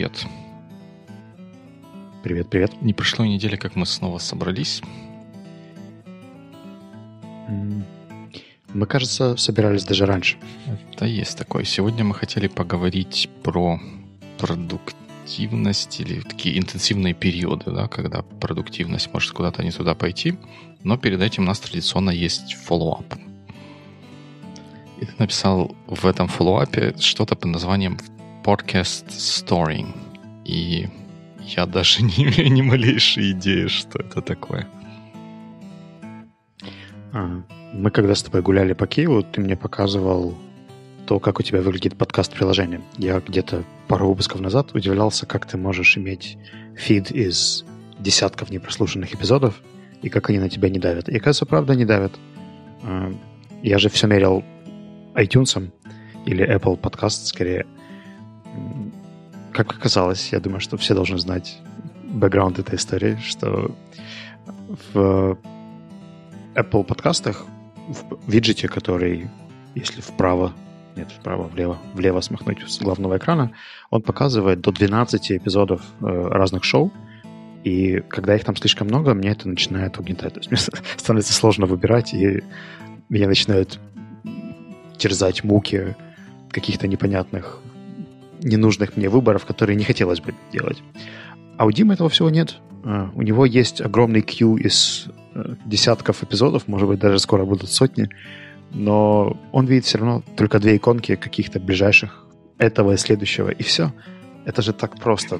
[0.00, 0.26] привет.
[2.22, 2.82] Привет, привет.
[2.82, 4.80] Не прошло недели, как мы снова собрались.
[8.72, 10.38] Мы, кажется, собирались даже раньше.
[10.98, 11.64] Да, есть такое.
[11.64, 13.78] Сегодня мы хотели поговорить про
[14.38, 20.38] продуктивность или такие интенсивные периоды, да, когда продуктивность может куда-то не туда пойти.
[20.82, 23.16] Но перед этим у нас традиционно есть follow-up.
[24.98, 27.98] И ты написал в этом follow-up е что-то под названием
[28.42, 29.94] podcast storing.
[30.44, 30.88] И
[31.40, 34.66] я даже не имею ни малейшей идеи, что это такое.
[37.12, 40.34] А, мы когда с тобой гуляли по Киеву, ты мне показывал
[41.06, 42.80] то, как у тебя выглядит подкаст-приложение.
[42.96, 46.38] Я где-то пару выпусков назад удивлялся, как ты можешь иметь
[46.76, 47.64] фид из
[47.98, 49.60] десятков непрослушанных эпизодов,
[50.02, 51.08] и как они на тебя не давят.
[51.08, 52.12] И, кажется, правда не давят.
[52.82, 53.12] А,
[53.62, 54.44] я же все мерил
[55.14, 55.70] iTunes
[56.26, 57.66] или Apple Podcast скорее.
[59.52, 61.58] Как оказалось, я думаю, что все должны знать
[62.04, 63.74] бэкграунд этой истории, что
[64.92, 65.38] в
[66.54, 67.46] Apple подкастах
[67.88, 69.28] в виджете, который,
[69.74, 70.52] если вправо,
[70.96, 73.52] нет, вправо, влево, влево смахнуть с главного экрана,
[73.90, 76.92] он показывает до 12 эпизодов э, разных шоу,
[77.64, 80.34] и когда их там слишком много, мне это начинает угнетать.
[80.34, 80.58] То есть мне
[80.96, 82.42] становится сложно выбирать, и
[83.08, 83.78] меня начинают
[84.96, 85.96] терзать муки
[86.50, 87.60] каких-то непонятных,
[88.42, 90.82] ненужных мне выборов, которые не хотелось бы делать.
[91.56, 92.58] А у Димы этого всего нет.
[92.84, 97.70] А, у него есть огромный queue из э, десятков эпизодов, может быть, даже скоро будут
[97.70, 98.08] сотни,
[98.72, 102.26] но он видит все равно только две иконки каких-то ближайших
[102.58, 103.92] этого и следующего, и все.
[104.46, 105.38] Это же так просто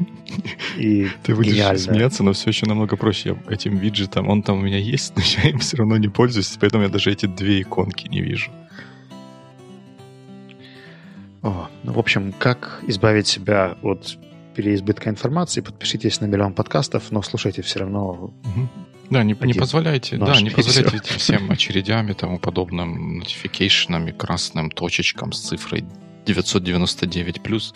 [0.77, 1.79] и Ты будешь гениально.
[1.79, 3.37] смеяться, но все еще намного проще.
[3.49, 6.57] Я этим виджетом, он там у меня есть, но я им все равно не пользуюсь,
[6.61, 8.51] поэтому я даже эти две иконки не вижу.
[11.43, 14.19] О, ну, в общем, как избавить себя от
[14.55, 18.33] переизбытка информации, подпишитесь на миллион подкастов, но слушайте все равно.
[18.45, 18.69] Угу.
[19.11, 24.71] Да, не, не позволяйте, да, не позволяйте этим всем очередям и тому подобным нотификейшенам красным
[24.71, 25.85] точечкам с цифрой
[26.27, 27.75] 999 плюс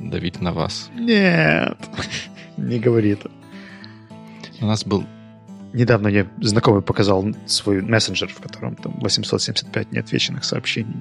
[0.00, 0.90] давить на вас.
[0.96, 1.78] Нет,
[2.56, 3.30] не говори это.
[4.60, 5.04] У нас был
[5.72, 11.00] Недавно мне знакомый показал свой мессенджер, в котором там 875 неотвеченных сообщений.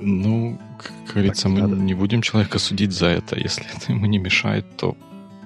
[0.00, 1.76] Ну, как говорится, мы надо.
[1.76, 3.38] не будем человека судить за это.
[3.38, 4.96] Если это ему не мешает, то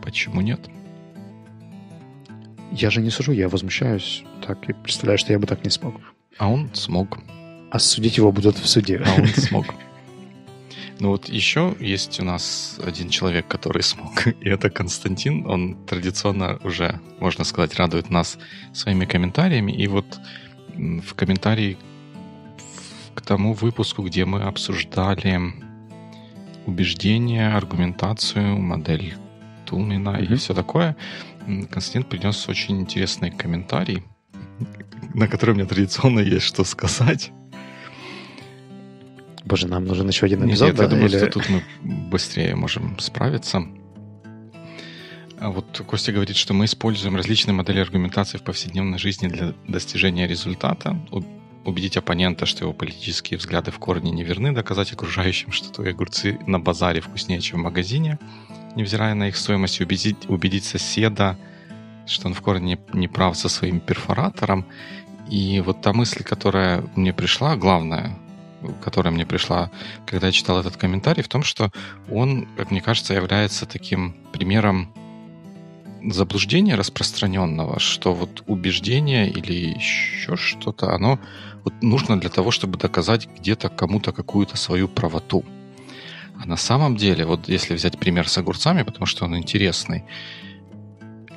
[0.03, 0.61] почему нет?
[2.71, 4.25] Я же не сужу, я возмущаюсь.
[4.47, 5.95] Так, и представляю, что я бы так не смог.
[6.39, 7.19] А он смог.
[7.71, 9.03] А судить его будут в суде.
[9.05, 9.67] А он смог.
[10.99, 15.47] Ну вот еще есть у нас один человек, который смог, и это Константин.
[15.47, 18.39] Он традиционно уже, можно сказать, радует нас
[18.73, 19.73] своими комментариями.
[19.73, 20.21] И вот
[20.77, 21.77] в комментарии
[23.15, 25.41] к тому выпуску, где мы обсуждали
[26.67, 29.15] убеждения, аргументацию, модель
[29.67, 30.33] Тулмина mm-hmm.
[30.33, 30.97] и все такое.
[31.71, 34.05] Константин принес очень интересный комментарий,
[35.15, 37.33] на который у меня традиционно есть что сказать.
[39.45, 40.69] Боже, нам нужен еще один эпизод.
[40.69, 40.83] Нет, да?
[40.85, 41.17] я думаю, Или...
[41.19, 43.67] что тут мы быстрее можем справиться.
[45.39, 50.29] А вот Костя говорит, что мы используем различные модели аргументации в повседневной жизни для достижения
[50.29, 50.97] результата
[51.65, 56.59] убедить оппонента, что его политические взгляды в корне неверны, доказать окружающим, что твои огурцы на
[56.59, 58.19] базаре вкуснее, чем в магазине,
[58.75, 61.39] невзирая на их стоимость, убедить, убедить соседа,
[62.07, 64.67] что он в корне не прав со своим перфоратором.
[65.29, 68.19] И вот та мысль, которая мне пришла, главная,
[68.83, 69.71] которая мне пришла,
[70.07, 71.71] когда я читал этот комментарий, в том, что
[72.11, 74.93] он, как мне кажется, является таким примером
[76.05, 81.19] заблуждения распространенного, что вот убеждение или еще что-то, оно
[81.65, 85.45] вот нужно для того, чтобы доказать где-то кому-то какую-то свою правоту.
[86.43, 90.05] А на самом деле, вот если взять пример с огурцами, потому что он интересный,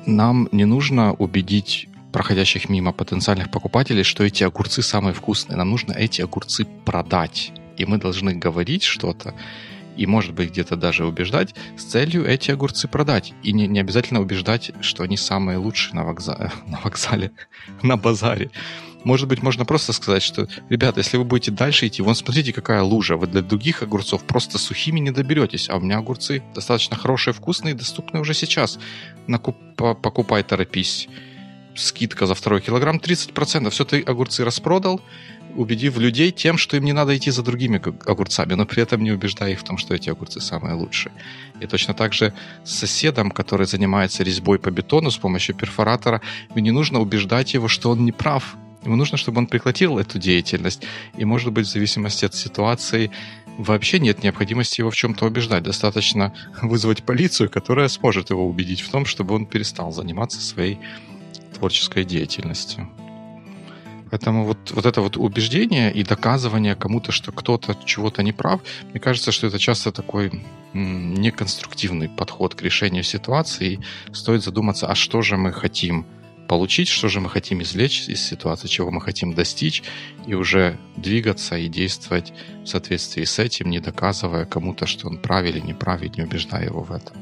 [0.06, 5.56] нам не нужно убедить проходящих мимо потенциальных покупателей, что эти огурцы самые вкусные.
[5.56, 7.52] Нам нужно эти огурцы продать.
[7.76, 9.34] И мы должны говорить что-то,
[9.96, 13.32] и, может быть, где-то даже убеждать с целью эти огурцы продать.
[13.42, 17.32] И не, не обязательно убеждать, что они самые лучшие на, вокзале, на вокзале,
[17.82, 18.50] на базаре.
[19.04, 22.82] Может быть, можно просто сказать, что, ребята, если вы будете дальше идти, вон смотрите, какая
[22.82, 23.16] лужа.
[23.16, 25.68] Вы для других огурцов просто сухими не доберетесь.
[25.70, 28.78] А у меня огурцы достаточно хорошие, вкусные, доступны уже сейчас.
[29.26, 31.08] Накуп, покупай, торопись.
[31.76, 33.70] Скидка за второй килограмм 30%.
[33.70, 35.00] Все, ты огурцы распродал,
[35.56, 39.12] убедив людей тем, что им не надо идти за другими огурцами, но при этом не
[39.12, 41.12] убеждая их в том, что эти огурцы самые лучшие.
[41.60, 42.32] И точно так же
[42.64, 46.20] с соседом, который занимается резьбой по бетону с помощью перфоратора,
[46.54, 48.56] мне не нужно убеждать его, что он не прав,
[48.86, 50.86] Ему нужно, чтобы он прекратил эту деятельность.
[51.18, 53.10] И, может быть, в зависимости от ситуации
[53.58, 55.64] вообще нет необходимости его в чем-то убеждать.
[55.64, 60.78] Достаточно вызвать полицию, которая сможет его убедить в том, чтобы он перестал заниматься своей
[61.54, 62.88] творческой деятельностью.
[64.12, 68.60] Поэтому вот, вот это вот убеждение и доказывание кому-то, что кто-то чего-то не прав,
[68.92, 70.30] мне кажется, что это часто такой
[70.74, 73.80] неконструктивный подход к решению ситуации.
[74.08, 76.06] И стоит задуматься, а что же мы хотим
[76.48, 79.82] получить, что же мы хотим извлечь из ситуации, чего мы хотим достичь,
[80.26, 82.32] и уже двигаться и действовать
[82.62, 86.22] в соответствии с этим, не доказывая кому-то, что он прав или не прав, и не
[86.22, 87.16] убеждая его в этом.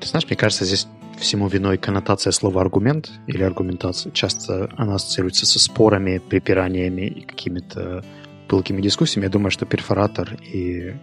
[0.00, 0.86] Ты знаешь, мне кажется, здесь
[1.18, 4.12] всему виной коннотация слова «аргумент» или «аргументация».
[4.12, 8.04] Часто она ассоциируется со спорами, припираниями и какими-то
[8.46, 9.26] пылкими дискуссиями.
[9.26, 10.94] Я думаю, что перфоратор и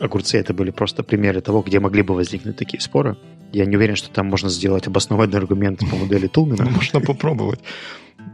[0.00, 3.16] огурцы это были просто примеры того, где могли бы возникнуть такие споры.
[3.52, 6.64] Я не уверен, что там можно сделать обоснованный аргумент по модели Тулмина.
[6.70, 7.60] Можно попробовать.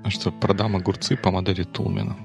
[0.03, 2.17] А что, продам огурцы по модели Тулмина?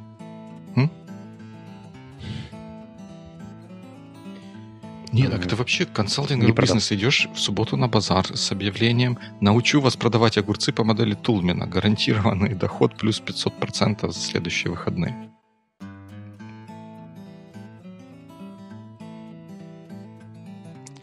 [5.16, 6.92] Нет, так это вообще консалтинговый не бизнес.
[6.92, 11.66] Идешь в субботу на базар с объявлением «Научу вас продавать огурцы по модели Тулмина.
[11.68, 15.35] Гарантированный доход плюс 500% за следующие выходные».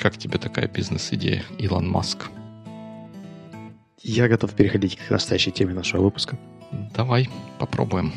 [0.02, 2.28] Как тебе такая бизнес-идея, Илон Маск?
[4.02, 6.36] Я готов переходить к настоящей теме нашего выпуска.
[6.92, 7.28] Давай,
[7.60, 8.12] попробуем.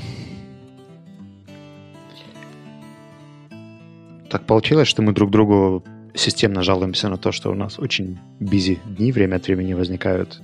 [4.31, 5.83] Так получилось, что мы друг другу
[6.15, 10.41] системно жалуемся на то, что у нас очень бизи дни время от времени возникают.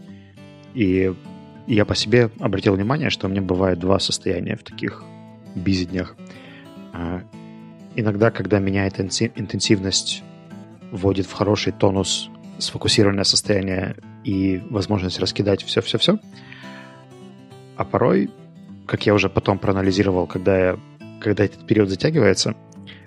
[0.75, 1.11] И
[1.65, 5.03] я по себе обратил внимание, что у меня бывает два состояния в таких
[5.55, 6.15] бизи днях.
[6.93, 7.23] А,
[7.95, 10.23] иногда, когда меняет интенсивность
[10.91, 12.29] вводит в хороший тонус
[12.59, 16.19] сфокусированное состояние и возможность раскидать все-все-все.
[17.75, 18.29] А порой,
[18.85, 20.79] как я уже потом проанализировал, когда, я,
[21.19, 22.55] когда этот период затягивается,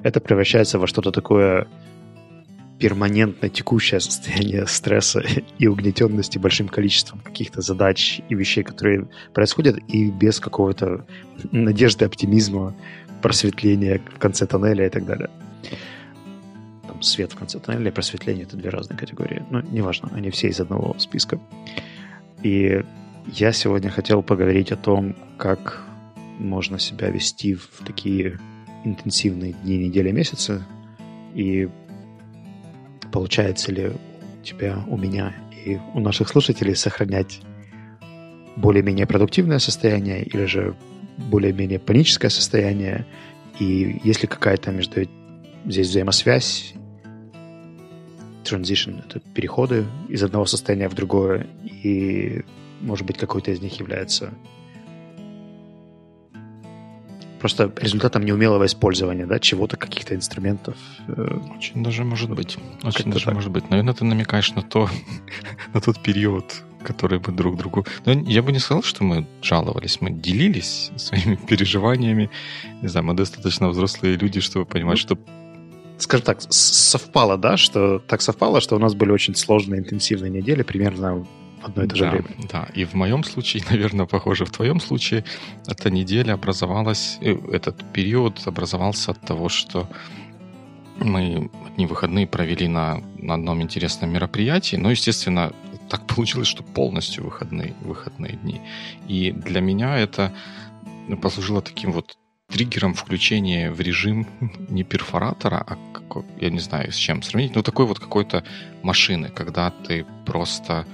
[0.03, 1.69] это превращается во что-то такое
[2.81, 5.23] перманентно текущее состояние стресса
[5.59, 11.07] и угнетенности большим количеством каких-то задач и вещей, которые происходят, и без какого-то
[11.53, 12.75] надежды, оптимизма,
[13.23, 15.31] просветления в конце тоннеля и так далее
[17.05, 19.45] свет в конце тоннеля и просветление— это две разные категории.
[19.51, 21.41] Но неважно, они все из одного списка.
[22.43, 22.85] И
[23.27, 25.85] я сегодня хотел поговорить о том, как
[26.39, 28.39] можно себя вести в такие
[28.85, 30.62] интенсивные дни, недели, месяцы,
[31.35, 31.69] и
[33.12, 35.35] получается ли у тебя, у меня
[35.65, 37.41] и у наших слушателей сохранять
[38.56, 40.77] более-менее продуктивное состояние или же
[41.17, 43.06] более-менее паническое состояние,
[43.59, 45.09] и есть ли какая-то между
[45.65, 46.75] здесь взаимосвязь,
[48.44, 52.43] transition, это переходы из одного состояния в другое, и,
[52.81, 54.32] может быть, какой-то из них является
[57.44, 60.76] просто результатом неумелого использования, да, чего-то, каких-то инструментов.
[61.58, 62.56] Очень даже может быть.
[62.82, 63.35] Очень даже так.
[63.35, 63.69] может быть.
[63.69, 64.88] Наверное, ты намекаешь на то,
[65.75, 67.87] на тот период, который мы друг другу...
[68.06, 72.31] Но я бы не сказал, что мы жаловались, мы делились своими переживаниями.
[72.81, 75.19] Не знаю, мы достаточно взрослые люди, чтобы понимать, ну, что
[75.99, 80.62] скажем так, совпало, да, что так совпало, что у нас были очень сложные, интенсивные недели,
[80.62, 81.26] примерно в
[81.64, 82.29] одно и то же да, время.
[82.50, 85.24] Да, и в моем случае, наверное, похоже, в твоем случае,
[85.67, 89.89] эта неделя образовалась, э, этот период образовался от того, что
[90.98, 95.53] мы одни выходные провели на, на одном интересном мероприятии, но, естественно,
[95.89, 98.60] так получилось, что полностью выходные, выходные дни.
[99.08, 100.32] И для меня это
[101.20, 102.17] послужило таким вот
[102.48, 104.27] триггером включения в режим
[104.69, 105.79] не перфоратора, а,
[106.41, 108.44] я не знаю, с чем сравнить, но такой вот какой-то
[108.82, 110.86] машины, когда ты просто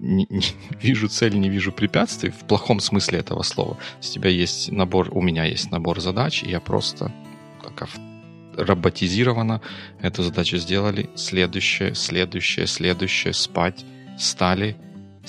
[0.00, 0.42] не, не,
[0.80, 3.78] вижу цель, не вижу препятствий, в плохом смысле этого слова.
[3.98, 7.12] У тебя есть набор, у меня есть набор задач, и я просто
[7.62, 7.88] как
[8.56, 9.60] роботизированно
[10.00, 11.08] эту задачу сделали.
[11.14, 13.84] Следующее, следующее, следующее, спать,
[14.18, 14.76] стали,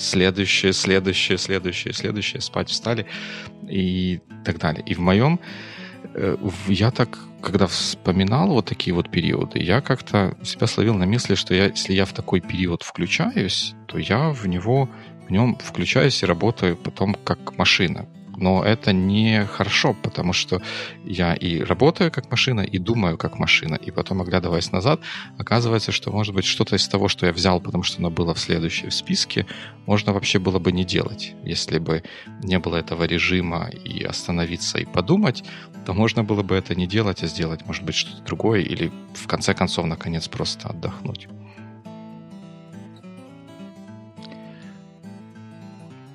[0.00, 3.06] следующее, следующее, следующее, следующее, спать встали
[3.68, 4.82] и так далее.
[4.86, 5.40] И в моем,
[6.14, 6.36] э,
[6.68, 11.54] я так, когда вспоминал вот такие вот периоды, я как-то себя словил на мысли, что
[11.54, 14.88] я, если я в такой период включаюсь, то я в него,
[15.28, 18.06] в нем включаюсь и работаю потом как машина
[18.40, 20.62] но это не хорошо, потому что
[21.04, 25.00] я и работаю как машина, и думаю как машина, и потом, оглядываясь назад,
[25.38, 28.38] оказывается, что, может быть, что-то из того, что я взял, потому что оно было в
[28.38, 29.46] следующем в списке,
[29.86, 31.34] можно вообще было бы не делать.
[31.44, 32.02] Если бы
[32.42, 35.44] не было этого режима и остановиться и подумать,
[35.84, 39.26] то можно было бы это не делать, а сделать, может быть, что-то другое, или в
[39.26, 41.28] конце концов, наконец, просто отдохнуть.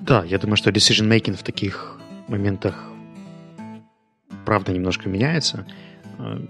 [0.00, 1.95] Да, я думаю, что decision making в таких
[2.28, 2.90] моментах
[4.44, 5.66] правда немножко меняется.
[6.18, 6.40] Э,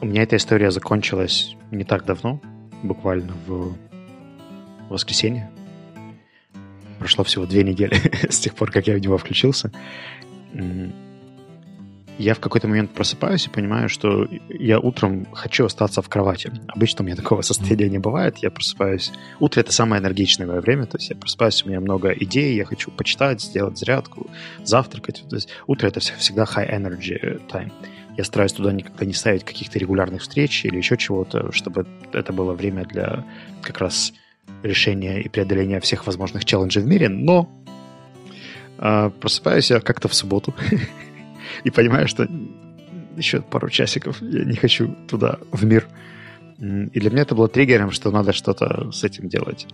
[0.00, 2.40] у меня эта история закончилась не так давно,
[2.82, 3.76] буквально в
[4.88, 5.50] воскресенье.
[6.98, 7.94] Прошло всего две недели
[8.30, 9.70] с тех пор, как я в него включился
[12.18, 16.50] я в какой-то момент просыпаюсь и понимаю, что я утром хочу остаться в кровати.
[16.68, 18.38] Обычно у меня такого состояния не бывает.
[18.38, 19.12] Я просыпаюсь...
[19.38, 20.86] Утро— это самое энергичное мое время.
[20.86, 24.28] То есть я просыпаюсь, у меня много идей, я хочу почитать, сделать зарядку,
[24.64, 25.24] завтракать.
[25.28, 27.72] То есть утро— это всегда high energy time.
[28.16, 32.54] Я стараюсь туда никогда не ставить каких-то регулярных встреч или еще чего-то, чтобы это было
[32.54, 33.26] время для
[33.60, 34.14] как раз
[34.62, 37.10] решения и преодоления всех возможных челленджей в мире.
[37.10, 37.50] Но
[38.78, 40.54] э, просыпаюсь я как-то в субботу
[41.64, 42.28] и понимаю, что
[43.16, 45.88] еще пару часиков я не хочу туда, в мир.
[46.58, 49.66] И для меня это было триггером, что надо что-то с этим делать.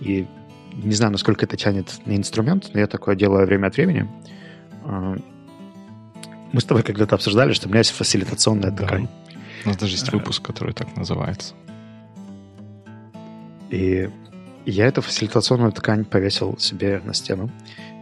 [0.00, 0.26] И
[0.74, 4.08] не знаю, насколько это тянет на инструмент, но я такое делаю время от времени.
[4.84, 5.16] А,
[6.52, 9.06] мы с тобой когда-то обсуждали, что у меня есть фасилитационная ткань.
[9.06, 9.32] Да.
[9.64, 10.16] У нас даже есть а.
[10.16, 11.54] выпуск, который так называется.
[13.70, 14.08] И
[14.66, 17.50] я эту фасилитационную ткань повесил себе на стену.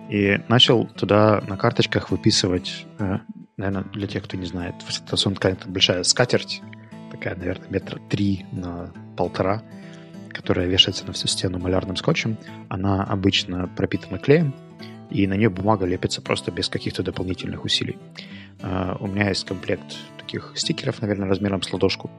[0.09, 3.19] И начал туда на карточках выписывать, э,
[3.57, 6.63] наверное, для тех, кто не знает, фасилитационная ткань— это большая скатерть,
[7.11, 9.63] такая, наверное, метра три на полтора,
[10.31, 12.39] которая вешается на всю стену малярным скотчем.
[12.69, 14.55] Она обычно пропитана клеем,
[15.11, 17.99] и на нее бумага лепится просто без каких-то дополнительных усилий.
[18.61, 22.11] Э, у меня есть комплект таких стикеров, наверное, размером с ладошку,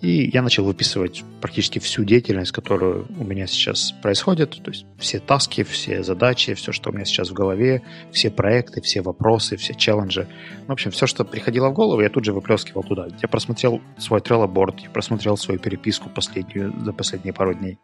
[0.00, 4.50] и я начал выписывать практически всю деятельность, которую у меня сейчас происходит.
[4.62, 7.82] То есть все таски, все задачи, все, что у меня сейчас в голове,
[8.12, 10.28] все проекты, все вопросы, все челленджи.
[10.66, 13.08] В общем, все, что приходило в голову, я тут же выплескивал туда.
[13.22, 17.78] Я просмотрел свой board, я просмотрел свою переписку последнюю за последние пару дней.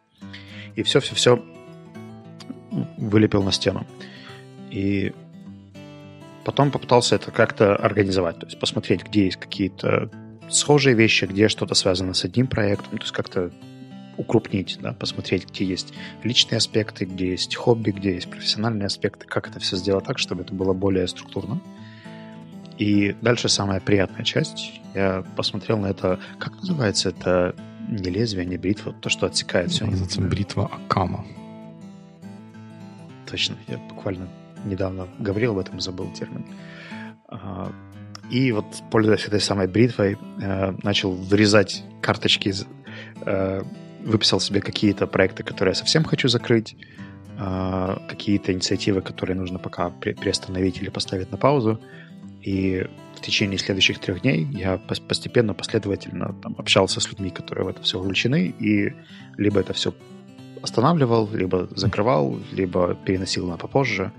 [0.76, 1.42] И все-все-все
[2.98, 3.86] вылепил на стену.
[4.70, 5.12] И
[6.44, 10.10] потом попытался это как-то организовать, то есть посмотреть, где есть какие-то
[10.50, 13.50] схожие вещи, где что-то связано с одним проектом, то есть как-то
[14.16, 19.48] укрупнить, да, посмотреть, где есть личные аспекты, где есть хобби, где есть профессиональные аспекты, как
[19.48, 21.60] это все сделать так, чтобы это было более структурно.
[22.76, 24.80] И дальше самая приятная часть.
[24.94, 27.54] Я посмотрел на это, как называется это,
[27.88, 29.86] не лезвие, не бритва, то, что отсекает все.
[29.86, 31.24] Называется бритва Акама.
[33.26, 34.28] Точно, я буквально
[34.64, 36.44] недавно говорил об этом, забыл термин.
[38.30, 42.54] И вот, пользуясь этой самой бритвой, э, начал вырезать карточки,
[43.26, 43.62] э,
[44.04, 46.76] выписал себе какие-то проекты, которые я совсем хочу закрыть,
[47.38, 51.80] э, какие-то инициативы, которые нужно пока приостановить или поставить на паузу.
[52.42, 57.68] И в течение следующих трех дней я постепенно, последовательно там, общался с людьми, которые в
[57.68, 58.94] это все увлечены, и
[59.36, 59.92] либо это все
[60.62, 64.12] останавливал, либо закрывал, либо переносил на попозже.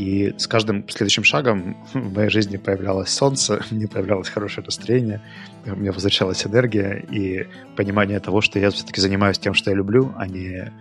[0.00, 5.20] И с каждым следующим шагом в моей жизни появлялось солнце, мне появлялось хорошее настроение,
[5.66, 10.14] у меня возвращалась энергия и понимание того, что я все-таки занимаюсь тем, что я люблю,
[10.16, 10.72] а не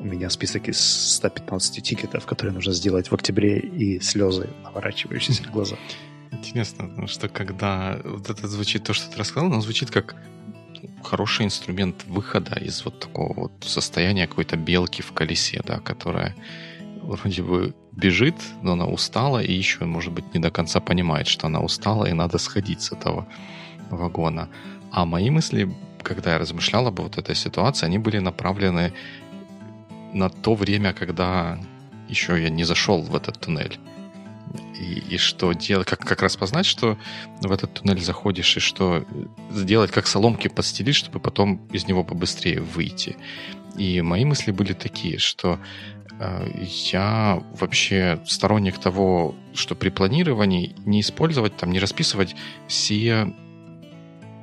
[0.00, 5.52] у меня список из 115 тикетов, которые нужно сделать в октябре, и слезы, наворачивающиеся в
[5.52, 5.76] глаза.
[6.32, 10.16] Интересно, потому что когда вот это звучит, то, что ты рассказал, оно звучит как
[11.04, 16.34] хороший инструмент выхода из вот такого вот состояния какой-то белки в колесе, да, которая
[17.04, 21.46] вроде бы бежит, но она устала и еще, может быть, не до конца понимает, что
[21.46, 23.26] она устала и надо сходить с этого
[23.90, 24.48] вагона.
[24.90, 28.92] А мои мысли, когда я размышлял об вот этой ситуации, они были направлены
[30.12, 31.58] на то время, когда
[32.08, 33.78] еще я не зашел в этот туннель.
[34.78, 36.96] И, и что делать, как, как распознать, что
[37.40, 39.04] в этот туннель заходишь, и что
[39.50, 43.16] сделать, как соломки подстелить, чтобы потом из него побыстрее выйти.
[43.76, 45.58] И мои мысли были такие, что
[46.03, 52.36] Э, я вообще сторонник того, что при планировании не использовать, там, не расписывать
[52.68, 53.32] все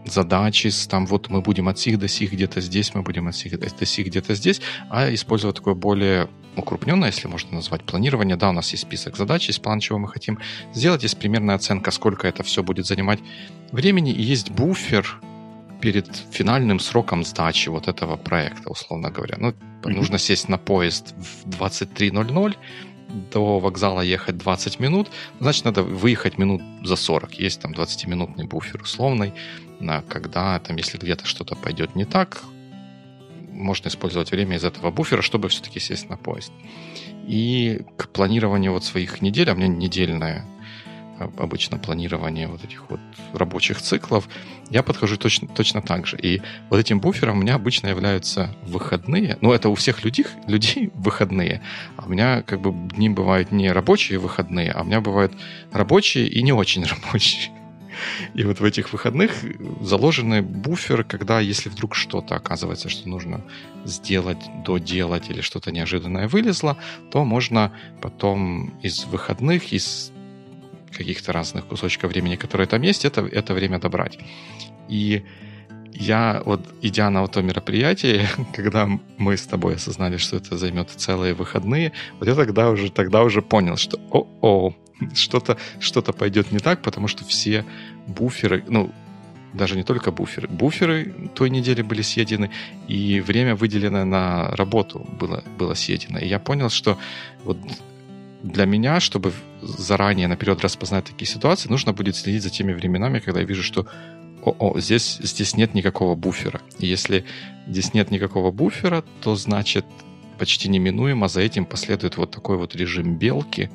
[0.06, 3.60] задачи, там вот мы будем от сих до сих где-то здесь, мы будем от сих
[3.60, 8.36] до сих где-то здесь, а использовать такое более укрупненное, если можно назвать, планирование.
[8.36, 10.40] Да, у нас есть список задач, есть план, чего мы хотим
[10.74, 13.20] сделать, есть примерная оценка, сколько это все будет занимать
[13.72, 15.22] времени, и есть буфер,
[15.82, 19.36] перед финальным сроком сдачи вот этого проекта, условно говоря.
[19.40, 19.54] Ну.
[19.83, 22.55] Нужно сесть на поезд в 23.00,
[23.31, 25.09] до вокзала ехать 20 минут,
[25.39, 27.33] значит, надо выехать минут за 40.
[27.39, 29.33] Есть там 20-минутный буфер условный,
[29.79, 32.43] на когда там, если где-то что-то пойдет не так,
[33.51, 36.51] можно использовать время из этого буфера, чтобы все-таки сесть на поезд.
[37.27, 40.45] И к планированию вот своих недель, а у меня недельная
[41.38, 43.00] обычно планирование вот этих вот
[43.34, 44.27] рабочих циклов,
[44.70, 46.18] я подхожу точно, точно так же.
[46.18, 49.38] И вот этим буфером у меня обычно являются выходные.
[49.41, 51.62] Ну, это у всех людей, людей выходные.
[51.98, 55.34] А у меня как бы дни бывают не рабочие выходные, а у меня бывают
[55.72, 57.51] рабочие и не очень рабочие.
[58.34, 59.32] И вот в этих выходных
[59.82, 63.41] заложены буферы, когда если вдруг что-то оказывается, что нужно
[63.86, 66.77] сделать, доделать или что-то неожиданное вылезло,
[67.12, 70.12] то можно потом из выходных, из
[70.98, 74.19] каких-то разных кусочков времени, которые там есть, это, это время добрать.
[74.89, 75.24] И
[75.93, 80.89] я вот, идя на вот то мероприятие, когда мы с тобой осознали, что это займет
[80.89, 84.74] целые выходные, вот я тогда уже, тогда уже понял, что о-о,
[85.13, 87.65] что-то что пойдет не так, потому что все
[88.07, 88.91] буферы, ну,
[89.53, 92.51] даже не только буферы, буферы той недели были съедены,
[92.88, 96.19] и время, выделенное на работу, было, было съедено.
[96.19, 96.98] И я понял, что
[97.43, 97.57] вот
[98.43, 103.39] для меня, чтобы заранее наперед распознать такие ситуации, нужно будет следить за теми временами, когда
[103.41, 103.88] я вижу, что
[104.43, 106.62] о, о здесь, здесь нет никакого буфера.
[106.79, 107.25] И если
[107.67, 109.86] здесь нет никакого буфера, то значит
[110.39, 113.69] почти неминуемо за этим последует вот такой вот режим белки,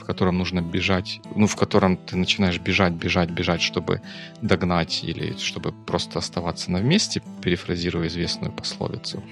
[0.00, 4.02] в котором нужно бежать, ну, в котором ты начинаешь бежать, бежать, бежать, чтобы
[4.42, 9.22] догнать или чтобы просто оставаться на месте, перефразируя известную пословицу.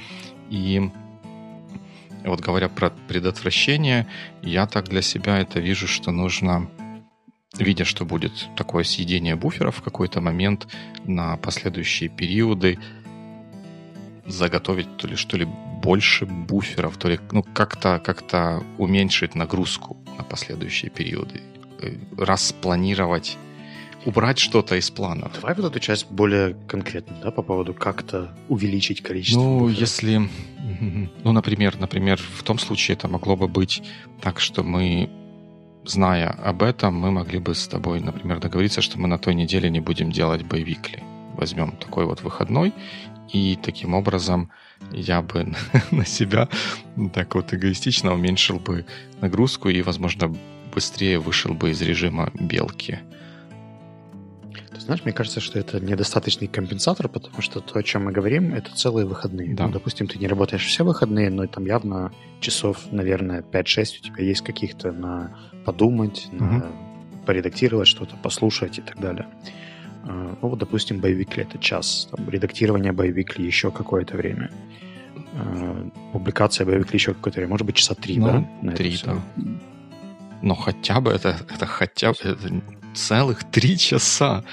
[0.50, 0.90] И
[2.28, 4.06] вот говоря про предотвращение,
[4.42, 6.70] я так для себя это вижу, что нужно,
[7.58, 10.66] видя, что будет такое съедение буферов в какой-то момент
[11.04, 12.78] на последующие периоды,
[14.26, 15.47] заготовить то ли что ли
[15.82, 18.23] больше буферов, то ли ну, как-то как
[18.78, 21.40] уменьшить нагрузку на последующие периоды,
[21.80, 23.38] э, распланировать
[24.05, 25.33] убрать что-то из планов.
[25.35, 29.40] Давай вот эту часть более конкретно, да, по поводу как-то увеличить количество.
[29.40, 29.81] Ну, буферов.
[29.81, 30.28] если,
[31.25, 33.83] ну, например, например, в том случае это могло бы быть
[34.21, 35.11] так, что мы,
[35.85, 39.71] зная об этом, мы могли бы с тобой, например, договориться, что мы на той неделе
[39.71, 41.02] не будем делать боевикли.
[41.35, 42.73] Возьмем такой вот выходной,
[43.33, 44.50] и таким образом
[44.93, 45.52] я бы
[45.90, 46.49] на себя
[47.12, 48.87] так вот эгоистично уменьшил бы
[49.21, 50.35] нагрузку и, возможно,
[50.75, 53.00] быстрее вышел бы из режима белки.
[54.72, 58.54] Ты знаешь, мне кажется, что это недостаточный компенсатор, потому что то, о чем мы говорим,
[58.54, 59.54] это целые выходные.
[59.54, 59.66] Да.
[59.66, 64.24] Ну, допустим, ты не работаешь все выходные, но там явно часов, наверное, 5-6 у тебя
[64.24, 66.44] есть каких-то на подумать, угу.
[66.44, 66.72] на
[67.26, 69.26] поредактировать что-то, послушать и так далее.
[70.04, 72.09] А, ну, вот, допустим, боевикли— это час.
[72.11, 74.50] Там, редактирование боевикли еще какое-то время.
[75.35, 77.50] А, публикация боевикли еще какое-то время.
[77.50, 78.72] Может быть, часа три, ну, да?
[78.72, 79.16] Три, да.
[80.40, 82.62] Но хотя бы это, это хотя бы это
[82.98, 84.44] целых три часа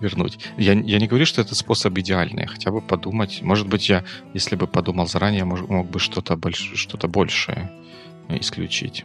[0.00, 0.38] вернуть.
[0.56, 3.42] Я, я не говорю, что это способ идеальный, хотя бы подумать.
[3.42, 7.70] Может быть, я, если бы подумал заранее, мог, мог бы что-то больш, что большее
[8.28, 9.04] исключить.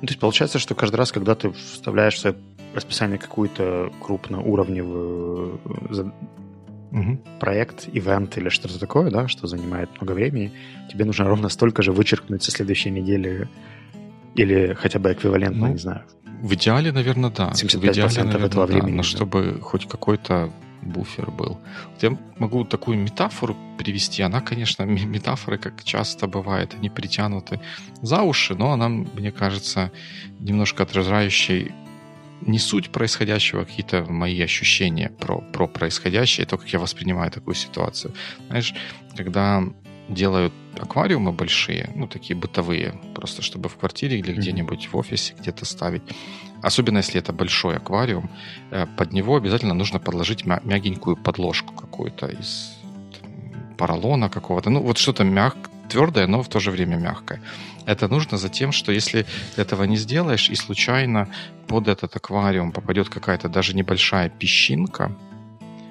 [0.00, 2.36] Ну, то есть получается, что каждый раз, когда ты вставляешь в свое
[2.74, 5.60] расписание какую-то крупноуровневую
[6.92, 7.18] угу.
[7.40, 10.52] проект, ивент или что-то такое, да, что занимает много времени,
[10.90, 13.48] тебе нужно ровно столько же вычеркнуть со следующей недели
[14.34, 16.04] или хотя бы эквивалентно, ну, не знаю,
[16.42, 17.50] в идеале, наверное, да.
[17.50, 18.90] 75% в идеале, наверное, этого времени.
[18.90, 20.50] Да, но чтобы хоть какой-то
[20.82, 21.58] буфер был.
[21.92, 24.22] Вот я могу такую метафору привести.
[24.22, 27.60] Она, конечно, метафоры, как часто бывает, они притянуты
[28.02, 29.90] за уши, но она, мне кажется,
[30.40, 31.72] немножко отражающей
[32.42, 37.54] не суть происходящего, а какие-то мои ощущения про, про происходящее, то, как я воспринимаю такую
[37.54, 38.12] ситуацию.
[38.48, 38.74] Знаешь,
[39.16, 39.62] когда
[40.08, 45.64] делают аквариумы большие, ну, такие бытовые, просто чтобы в квартире или где-нибудь в офисе где-то
[45.64, 46.02] ставить.
[46.62, 48.30] Особенно если это большой аквариум,
[48.70, 52.76] э, под него обязательно нужно подложить мягенькую подложку какую-то из
[53.76, 54.70] поролона какого-то.
[54.70, 57.40] Ну, вот что-то мягкое, твердое, но в то же время мягкое.
[57.86, 61.28] Это нужно за тем, что если этого не сделаешь, и случайно
[61.68, 65.12] под этот аквариум попадет какая-то даже небольшая песчинка,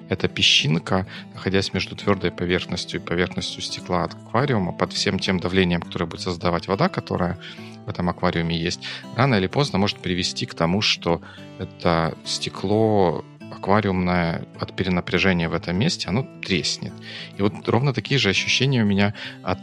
[0.10, 5.82] эта песчинка, находясь между твердой поверхностью и поверхностью стекла от аквариума, под всем тем давлением,
[5.82, 7.38] которое будет создавать вода, которая
[7.86, 8.82] в этом аквариуме есть,
[9.16, 11.22] рано или поздно может привести к тому, что
[11.60, 16.94] это стекло аквариумное от перенапряжения в этом месте, оно треснет.
[17.38, 19.14] И вот ровно такие же ощущения у меня
[19.44, 19.60] от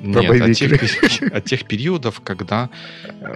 [0.00, 2.70] нет, от тех, от тех периодов, когда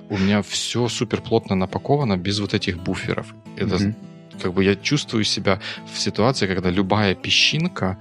[0.08, 3.34] у меня все супер плотно напаковано без вот этих буферов.
[3.56, 3.94] Это mm-hmm
[4.42, 5.60] как бы я чувствую себя
[5.92, 7.98] в ситуации, когда любая песчинка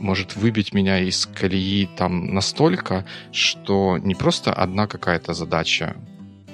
[0.00, 5.96] может выбить меня из колеи там настолько, что не просто одна какая-то задача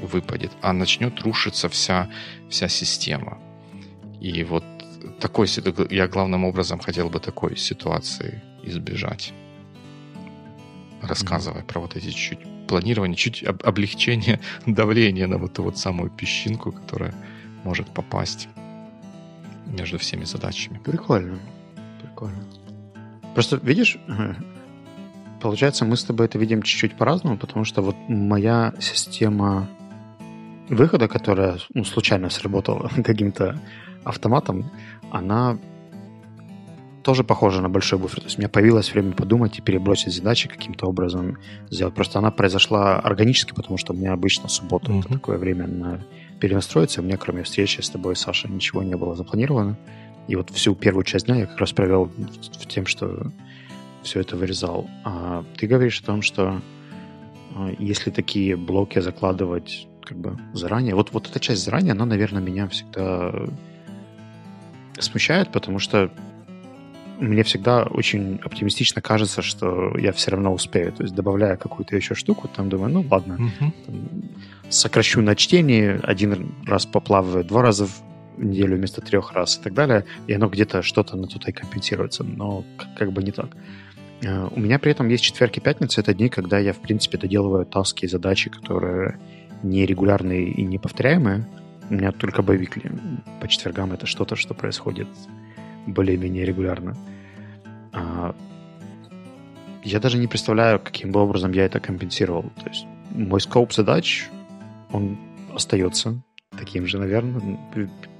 [0.02, 2.09] выпадет, а начнет рушиться вся,
[2.50, 3.38] вся система.
[4.20, 4.64] И вот
[5.20, 5.48] такой,
[5.90, 9.33] я главным образом хотел бы такой ситуации избежать.
[11.00, 11.66] Рассказывая mm-hmm.
[11.66, 17.14] про вот эти чуть планирование, чуть облегчение давления на вот ту вот самую песчинку, которая
[17.64, 18.48] может попасть
[19.72, 20.78] между всеми задачами.
[20.78, 21.38] Прикольно.
[22.02, 22.44] Прикольно.
[23.35, 23.98] Просто, видишь,
[25.40, 29.68] получается, мы с тобой это видим чуть-чуть по-разному, потому что вот моя система
[30.68, 33.61] выхода, которая ну, случайно сработала каким-то
[34.04, 34.70] автоматом,
[35.11, 35.59] она
[37.02, 38.20] тоже похожа на большой буфер.
[38.20, 41.38] То есть у меня появилось время подумать и перебросить задачи каким-то образом
[41.70, 41.94] сделать.
[41.94, 45.12] Просто она произошла органически, потому что у меня обычно суббота mm-hmm.
[45.14, 46.00] такое время на
[46.40, 47.01] перенастроиться.
[47.01, 49.77] У меня, кроме встречи с тобой, Саша, ничего не было запланировано.
[50.29, 53.33] И вот всю первую часть дня я как раз провел в тем, что
[54.03, 54.88] все это вырезал.
[55.05, 56.61] А ты говоришь о том, что
[57.55, 62.42] а, если такие блоки закладывать как бы заранее, вот, вот эта часть заранее, она, наверное,
[62.42, 63.33] меня всегда
[64.98, 66.11] смущает, потому что
[67.20, 70.92] мне всегда очень оптимистично кажется, что я все равно успею.
[70.92, 73.72] То есть, добавляя какую-то еще штуку, там думаю, ну ладно, uh-huh.
[73.87, 74.09] там,
[74.70, 78.02] сокращу на чтение, один раз поплаваю, два раза в
[78.38, 82.24] неделю вместо трех раз и так далее, и оно где-то что-то на тут и компенсируется,
[82.24, 82.64] но
[82.96, 83.57] как бы не так.
[84.22, 87.18] Э, у меня при этом есть четверг и пятница, это дни, когда я, в принципе,
[87.18, 89.18] доделываю таски и задачи, которые
[89.62, 91.46] нерегулярные и неповторяемые.
[91.90, 92.92] У меня только боевикли.
[93.40, 95.09] По четвергам это что-то, что происходит
[95.87, 96.96] более-менее регулярно.
[97.92, 98.35] А,
[99.83, 102.42] я даже не представляю, каким бы образом я это компенсировал.
[102.62, 104.28] То есть мой скоп задач,
[104.92, 105.18] он
[105.55, 106.22] остается
[106.57, 107.59] таким же, наверное.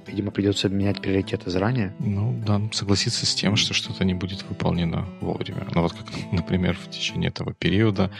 [0.07, 1.93] Видимо, придется менять приоритеты заранее.
[1.99, 5.67] Ну, да, согласиться с тем, что что-то не будет выполнено вовремя.
[5.75, 8.11] Ну, вот как, например, в течение этого периода,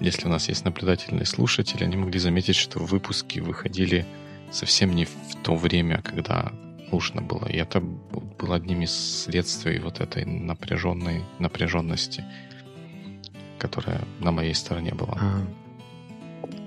[0.00, 4.06] если у нас есть наблюдательные слушатели, они могли заметить, что выпуски выходили
[4.50, 6.52] совсем не в то время, когда
[6.90, 7.46] нужно было.
[7.46, 12.24] И это было одним из следствий вот этой напряженной напряженности,
[13.58, 15.16] которая на моей стороне была.
[15.20, 15.46] А,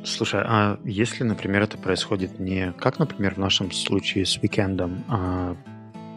[0.03, 5.55] слушай, а если, например, это происходит не как, например, в нашем случае с уикендом, а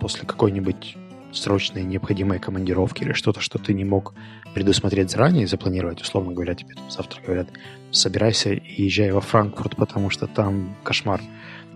[0.01, 0.97] после какой-нибудь
[1.33, 4.15] срочной необходимой командировки или что-то, что ты не мог
[4.55, 7.49] предусмотреть заранее и запланировать, условно говоря, тебе там завтра говорят,
[7.91, 11.21] собирайся и езжай во Франкфурт, потому что там кошмар.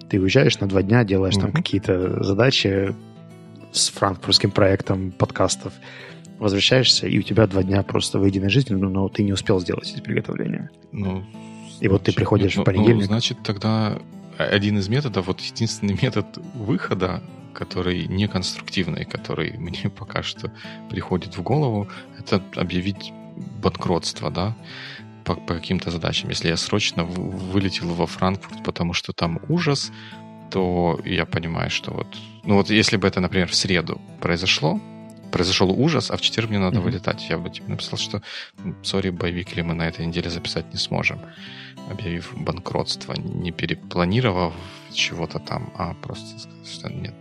[0.09, 1.41] Ты уезжаешь на два дня, делаешь mm-hmm.
[1.41, 2.95] там какие-то задачи
[3.73, 5.73] с франкфуртским проектом подкастов,
[6.39, 9.93] возвращаешься, и у тебя два дня просто выеденной жизни, но, но ты не успел сделать
[9.93, 10.71] эти приготовления.
[10.91, 11.25] Ну,
[11.81, 13.03] и вот ты приходишь ну, в понедельник.
[13.03, 13.99] Ну, значит, тогда
[14.39, 17.23] один из методов, вот единственный метод выхода,
[17.55, 20.53] который не конструктивный, который мне пока что
[20.89, 21.89] приходит в голову,
[22.19, 23.13] это объявить
[23.63, 24.57] банкротство, да
[25.25, 26.31] по, по каким-то задачам.
[26.31, 29.93] Если я срочно вылетел во Франкфурт, потому что там ужас,
[30.51, 32.07] то я понимаю, что вот...
[32.45, 34.81] Ну вот если бы это, например, в среду произошло,
[35.31, 36.83] произошел ужас, а в четверг мне надо mm-hmm.
[36.83, 38.23] вылетать, я бы тебе написал, что
[38.83, 41.21] сори, боевик или мы на этой неделе записать не сможем,
[41.91, 44.55] объявив банкротство, не перепланировав
[44.93, 47.15] чего-то там, а просто сказать, что нет,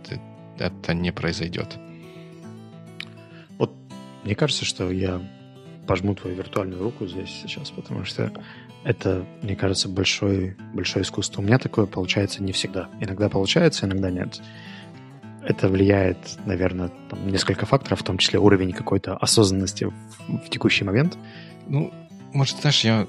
[0.58, 1.78] это не произойдет.
[3.58, 3.72] Вот
[4.24, 5.20] мне кажется, что я
[5.86, 8.32] пожму твою виртуальную руку здесь сейчас, потому что
[8.84, 11.42] это, мне кажется, большое, большое искусство.
[11.42, 12.88] У меня такое получается не всегда.
[13.00, 14.40] Иногда получается, иногда нет.
[15.42, 19.92] Это влияет, наверное, там, несколько факторов, в том числе уровень какой-то осознанности в,
[20.28, 21.16] в текущий момент.
[21.66, 21.92] Ну,
[22.32, 23.06] может, знаешь, я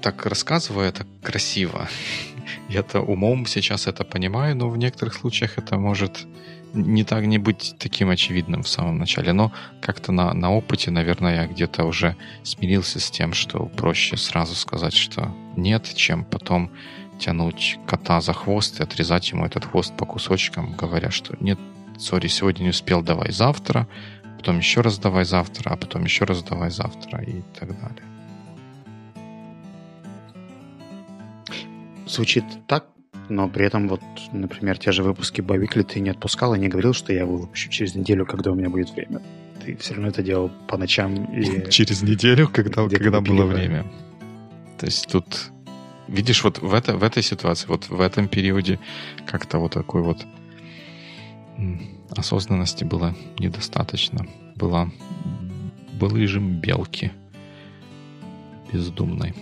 [0.00, 1.88] так рассказываю, это красиво.
[2.68, 6.26] Я-то умом сейчас это понимаю, но в некоторых случаях это может
[6.74, 11.42] не так не быть таким очевидным в самом начале, но как-то на, на опыте, наверное,
[11.42, 16.70] я где-то уже смирился с тем, что проще сразу сказать, что нет, чем потом
[17.18, 21.58] тянуть кота за хвост и отрезать ему этот хвост по кусочкам, говоря, что нет,
[21.98, 23.88] сори, сегодня не успел, давай завтра,
[24.36, 28.04] потом еще раз давай завтра, а потом еще раз давай завтра и так далее.
[32.06, 32.86] Звучит так,
[33.28, 34.00] но при этом вот,
[34.32, 37.94] например, те же выпуски Бавикли ты не отпускал и не говорил, что я выпущу через
[37.94, 39.20] неделю, когда у меня будет время.
[39.64, 41.70] Ты все равно это делал по ночам и...
[41.70, 43.84] Через неделю, когда, когда было время.
[44.78, 45.50] То есть тут,
[46.08, 48.78] видишь, вот в, это, в этой ситуации, вот в этом периоде
[49.26, 50.26] как-то вот такой вот
[52.10, 54.26] осознанности было недостаточно.
[54.56, 54.90] Была,
[56.00, 57.12] был режим белки
[58.72, 59.34] бездумной.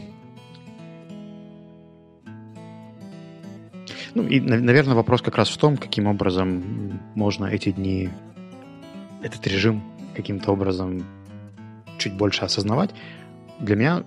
[4.15, 8.09] Ну и, наверное, вопрос как раз в том, каким образом можно эти дни,
[9.23, 9.83] этот режим
[10.15, 11.05] каким-то образом
[11.99, 12.91] чуть больше осознавать.
[13.61, 14.05] Для меня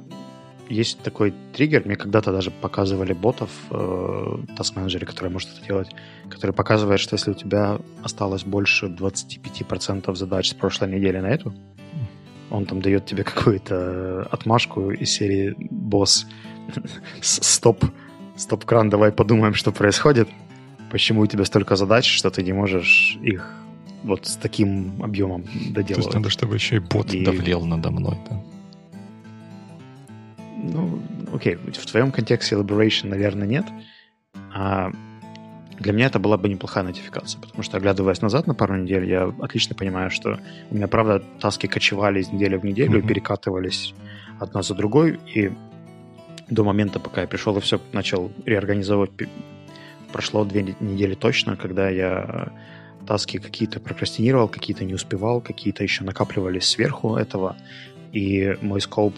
[0.69, 5.89] есть такой триггер, мне когда-то даже показывали ботов э, Manager, который может это делать,
[6.29, 11.53] который показывает, что если у тебя осталось больше 25% задач с прошлой недели на эту,
[12.49, 16.27] он там дает тебе какую-то отмашку из серии «Босс,
[17.21, 17.85] стоп,
[18.35, 20.29] стоп-кран, давай подумаем, что происходит.
[20.91, 23.55] почему у тебя столько задач, что ты не можешь их
[24.03, 25.87] вот с таким объемом доделывать.
[25.87, 27.23] То есть надо, чтобы еще и бот и...
[27.23, 28.41] давлел надо мной, да?
[30.61, 31.01] Ну,
[31.33, 33.65] окей, в твоем контексте elaboration, наверное, нет.
[34.53, 34.91] А
[35.79, 39.33] для меня это была бы неплохая нотификация, потому что, оглядываясь назад на пару недель, я
[39.39, 43.07] отлично понимаю, что у меня, правда, таски кочевали из недели в неделю, mm-hmm.
[43.07, 43.93] перекатывались
[44.39, 45.51] одна за другой, и
[46.49, 49.11] до момента, пока я пришел и все начал реорганизовывать,
[50.11, 52.51] прошло две недели точно, когда я
[53.07, 57.55] таски какие-то прокрастинировал, какие-то не успевал, какие-то еще накапливались сверху этого,
[58.11, 59.15] и мой скоп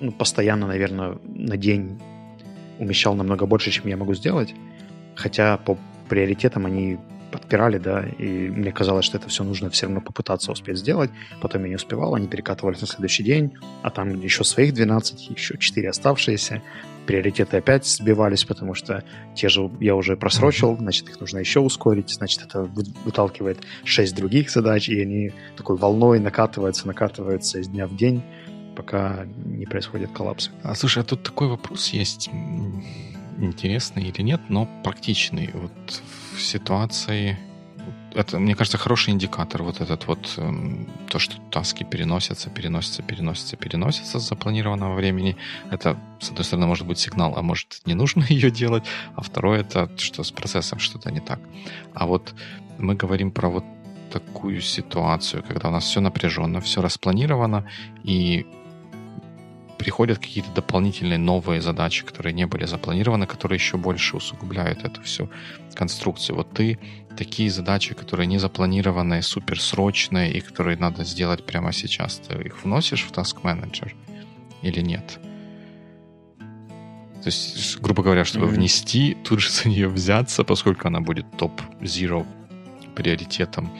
[0.00, 2.00] ну, постоянно, наверное, на день
[2.78, 4.54] умещал намного больше, чем я могу сделать.
[5.14, 6.98] Хотя по приоритетам они
[7.30, 11.10] подпирали, да, и мне казалось, что это все нужно все равно попытаться успеть сделать.
[11.40, 15.56] Потом я не успевал, они перекатывались на следующий день, а там еще своих 12, еще
[15.56, 16.62] 4 оставшиеся.
[17.06, 22.10] Приоритеты опять сбивались, потому что те же я уже просрочил, значит, их нужно еще ускорить,
[22.10, 22.62] значит, это
[23.04, 28.22] выталкивает 6 других задач, и они такой волной накатываются, накатываются из дня в день
[28.80, 30.50] пока не происходит коллапс.
[30.62, 32.30] А, слушай, а тут такой вопрос есть,
[33.38, 35.50] интересный или нет, но практичный.
[35.52, 36.02] Вот
[36.34, 37.38] в ситуации
[38.14, 43.56] это, мне кажется, хороший индикатор вот этот вот, эм, то, что таски переносятся, переносятся, переносятся,
[43.56, 45.36] переносятся с запланированного времени.
[45.70, 48.84] Это, с одной стороны, может быть сигнал, а может, не нужно ее делать.
[49.14, 51.40] А второе, это что с процессом что-то не так.
[51.94, 52.34] А вот
[52.78, 53.64] мы говорим про вот
[54.10, 57.64] такую ситуацию, когда у нас все напряженно, все распланировано,
[58.02, 58.46] и
[59.80, 65.30] приходят какие-то дополнительные новые задачи, которые не были запланированы, которые еще больше усугубляют эту всю
[65.74, 66.36] конструкцию.
[66.36, 66.78] Вот ты
[67.16, 73.04] такие задачи, которые не запланированные, суперсрочные и которые надо сделать прямо сейчас, ты их вносишь
[73.04, 73.90] в Task Manager
[74.60, 75.18] или нет?
[77.22, 78.56] То есть, грубо говоря, чтобы mm-hmm.
[78.56, 82.26] внести, тут же за нее взяться, поскольку она будет топ-0
[82.94, 83.70] приоритетом,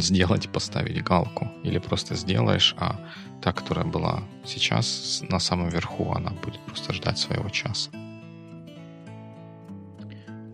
[0.00, 1.50] сделать поставить галку.
[1.62, 3.00] Или просто сделаешь, а
[3.40, 7.90] та, которая была сейчас на самом верху, она будет просто ждать своего часа.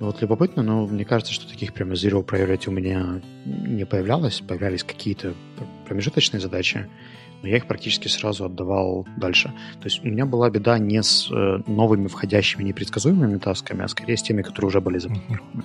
[0.00, 4.40] Ну, вот любопытно, но мне кажется, что таких прямо zero priority у меня не появлялось.
[4.40, 5.34] Появлялись какие-то
[5.86, 6.88] промежуточные задачи,
[7.42, 9.52] но я их практически сразу отдавал дальше.
[9.78, 14.16] То есть у меня была беда не с э, новыми входящими непредсказуемыми тасками, а скорее
[14.16, 15.64] с теми, которые уже были запланированы.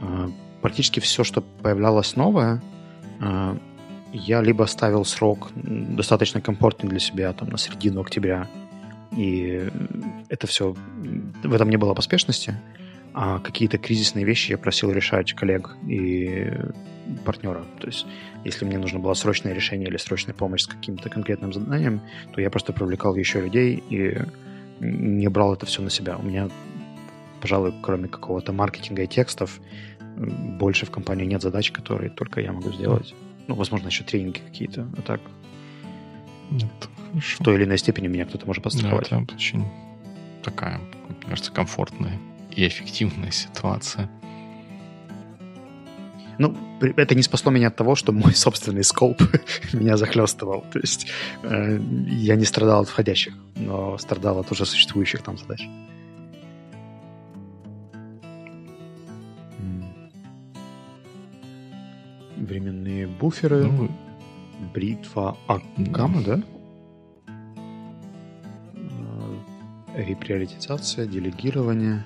[0.00, 0.28] Э,
[0.62, 2.62] практически все, что появлялось новое,
[4.12, 8.48] я либо ставил срок достаточно комфортный для себя, там, на середину октября,
[9.16, 9.68] и
[10.28, 10.74] это все,
[11.44, 12.54] в этом не было поспешности,
[13.12, 16.52] а какие-то кризисные вещи я просил решать коллег и
[17.24, 17.64] партнера.
[17.80, 18.06] То есть,
[18.44, 22.02] если мне нужно было срочное решение или срочная помощь с каким-то конкретным заданием,
[22.32, 24.16] то я просто привлекал еще людей и
[24.80, 26.16] не брал это все на себя.
[26.16, 26.48] У меня,
[27.40, 29.60] пожалуй, кроме какого-то маркетинга и текстов,
[30.16, 33.14] больше в компании нет задач, которые только я могу сделать.
[33.46, 35.20] Ну, возможно, еще тренинги какие-то, а так.
[36.50, 36.70] Нет,
[37.14, 39.08] В той или иной степени меня кто-то может подстраховать.
[39.10, 39.64] Да, это очень
[40.42, 42.18] такая, мне кажется, комфортная
[42.50, 44.10] и эффективная ситуация.
[46.38, 49.20] Ну, это не спасло меня от того, что мой собственный скоп
[49.72, 50.64] меня захлестывал.
[50.72, 51.06] То есть
[51.42, 55.68] э, я не страдал от входящих, но страдал от уже существующих там задач.
[62.50, 63.88] Временные буферы, ну,
[64.74, 66.42] бритва Акама, да?
[69.94, 72.04] Э, реприоритизация, делегирование.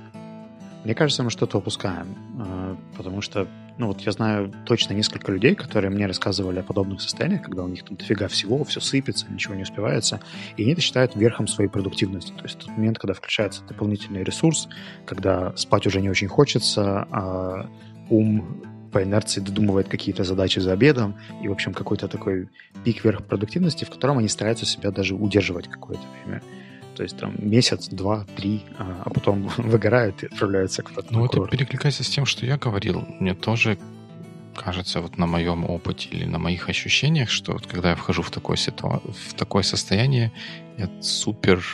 [0.84, 5.54] Мне кажется, мы что-то упускаем, э, потому что, ну вот я знаю точно несколько людей,
[5.54, 9.54] которые мне рассказывали о подобных состояниях, когда у них там дофига всего, все сыпется, ничего
[9.54, 10.20] не успевается,
[10.58, 12.32] и они это считают верхом своей продуктивности.
[12.32, 14.68] То есть тот момент, когда включается дополнительный ресурс,
[15.06, 17.70] когда спать уже не очень хочется, а
[18.10, 22.48] ум по инерции додумывает какие-то задачи за обедом, и, в общем, какой-то такой
[22.84, 26.40] пик вверх продуктивности, в котором они стараются себя даже удерживать какое-то время.
[26.94, 31.12] То есть там месяц, два, три, а, а потом выгорают и отправляются куда-то.
[31.12, 33.04] Ну, это перекликается с тем, что я говорил.
[33.20, 33.78] Мне тоже
[34.54, 38.30] кажется, вот на моем опыте или на моих ощущениях, что вот когда я вхожу в
[38.30, 39.02] такое, ситуа...
[39.28, 40.30] в такое состояние,
[40.78, 41.64] я супер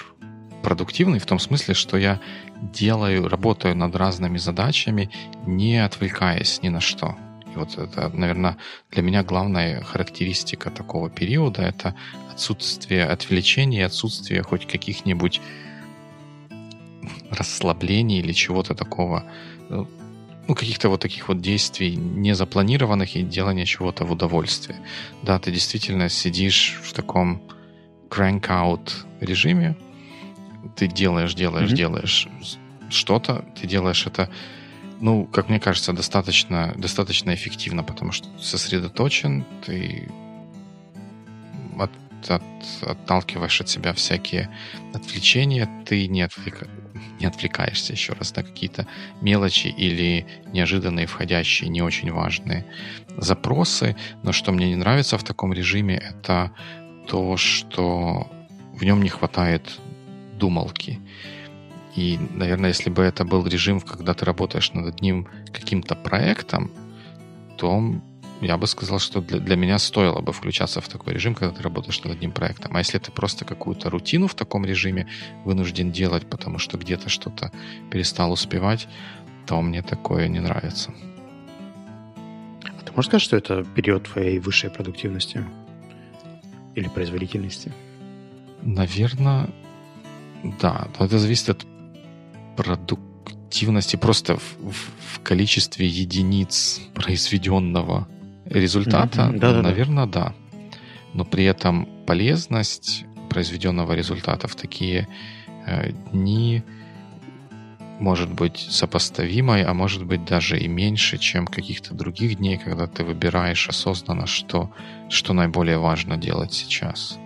[0.62, 2.20] продуктивный в том смысле, что я
[2.60, 5.10] делаю, работаю над разными задачами,
[5.46, 7.16] не отвлекаясь ни на что.
[7.54, 8.56] И вот это, наверное,
[8.90, 11.94] для меня главная характеристика такого периода— это
[12.32, 15.40] отсутствие отвлечений, отсутствие хоть каких-нибудь
[17.30, 19.24] расслаблений или чего-то такого,
[19.68, 24.78] ну, каких-то вот таких вот действий незапланированных и делания чего-то в удовольствие.
[25.22, 27.42] Да, ты действительно сидишь в таком
[28.08, 29.76] crank-out режиме,
[30.76, 31.76] ты делаешь, делаешь, mm-hmm.
[31.76, 32.28] делаешь
[32.90, 34.28] что-то, ты делаешь это,
[35.00, 40.08] ну, как мне кажется, достаточно, достаточно эффективно, потому что сосредоточен, ты
[41.78, 41.90] от,
[42.30, 42.42] от,
[42.82, 44.50] отталкиваешь от себя всякие
[44.92, 46.66] отвлечения, ты не, отвлека,
[47.18, 48.86] не отвлекаешься еще раз на какие-то
[49.20, 52.66] мелочи или неожиданные входящие, не очень важные
[53.16, 53.96] запросы.
[54.22, 56.52] Но что мне не нравится в таком режиме, это
[57.06, 58.30] то, что
[58.74, 59.80] в нем не хватает
[60.40, 60.98] думалки.
[61.96, 66.70] И, наверное, если бы это был режим, когда ты работаешь над одним каким-то проектом,
[67.57, 67.83] то
[68.40, 71.62] я бы сказал, что для, для меня стоило бы включаться в такой режим, когда ты
[71.62, 72.74] работаешь над одним проектом.
[72.74, 75.07] А если ты просто какую-то рутину в таком режиме
[75.44, 77.53] вынужден делать, потому что где-то что-то
[77.90, 78.88] перестал успевать,
[79.46, 80.92] то мне такое не нравится.
[82.64, 85.44] А ты можешь сказать, что это период твоей высшей продуктивности
[86.74, 87.72] или производительности?
[88.62, 89.50] Наверное,
[90.42, 90.88] да.
[90.98, 91.66] Но это зависит от
[92.57, 94.74] продуктивности просто в, в,
[95.14, 98.09] в количестве единиц произведенного
[98.44, 99.38] результата, mm-hmm.
[99.38, 100.24] да, наверное, да.
[100.24, 100.35] да.
[101.14, 105.09] Но при этом полезность произведенного результата в такие
[105.66, 106.62] э, дни
[108.00, 113.05] может быть сопоставимой, а может быть даже и меньше, чем каких-то других дней, когда ты
[113.05, 114.70] выбираешь осознанно, что,
[115.09, 117.18] что наиболее важно делать сейчас.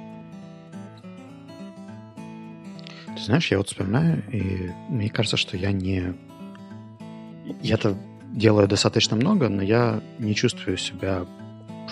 [3.25, 6.15] Знаешь, я вот вспоминаю, и мне кажется, что я не...
[7.63, 7.97] Я-то
[8.33, 11.27] делаю достаточно много, но я не чувствую себя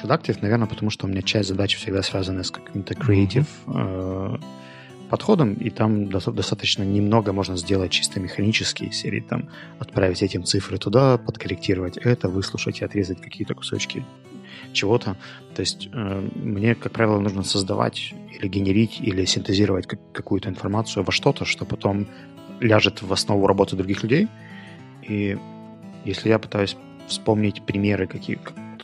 [0.01, 4.39] продуктив, наверное, потому что у меня часть задач всегда связана с каким-то креатив mm-hmm.
[4.41, 10.79] э, подходом, и там достаточно немного можно сделать чисто механически, серии там отправить этим цифры
[10.79, 14.05] туда, подкорректировать это, выслушать и отрезать какие-то кусочки
[14.73, 15.17] чего-то.
[15.55, 21.05] То есть э, мне, как правило, нужно создавать или генерить, или синтезировать как- какую-то информацию
[21.05, 22.07] во что-то, что потом
[22.61, 24.29] ляжет в основу работы других людей.
[25.03, 25.39] И
[26.05, 28.39] если я пытаюсь вспомнить примеры какие,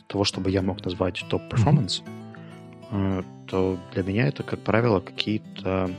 [0.07, 2.03] того, чтобы я мог назвать top performance,
[2.91, 3.25] mm-hmm.
[3.47, 5.91] то для меня это, как правило, какие-то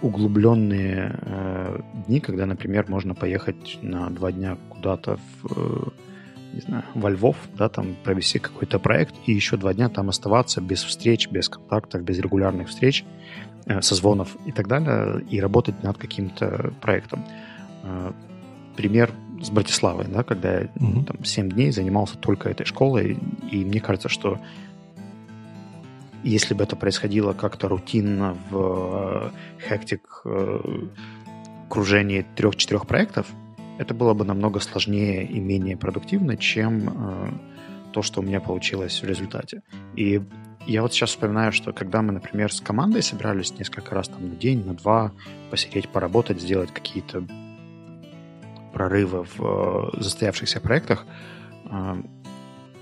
[0.00, 5.90] углубленные э, дни, когда, например, можно поехать на два дня куда-то в, э,
[6.52, 10.60] не знаю, во Львов, да, там провести какой-то проект, и еще два дня там оставаться
[10.60, 13.04] без встреч, без контактов, без регулярных встреч,
[13.66, 17.24] э, созвонов и так далее, и работать над каким-то проектом.
[17.82, 18.12] Э,
[18.76, 19.10] пример
[19.40, 21.04] с Братиславой, да, когда я mm-hmm.
[21.04, 23.18] там 7 дней занимался только этой школой,
[23.50, 24.38] и мне кажется, что
[26.22, 29.32] если бы это происходило как-то рутинно в
[29.68, 30.60] хектик э,
[31.68, 33.26] кружении трех-четырех проектов,
[33.82, 37.32] это было бы намного сложнее и менее продуктивно, чем э,
[37.92, 39.62] то, что у меня получилось в результате.
[39.96, 40.22] И
[40.66, 44.36] я вот сейчас вспоминаю, что когда мы, например, с командой собирались несколько раз там на
[44.36, 45.12] день, на два,
[45.50, 47.24] посидеть, поработать, сделать какие-то
[48.72, 51.04] прорывы в застоявшихся проектах,